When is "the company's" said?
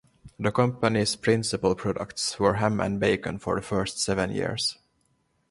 0.39-1.15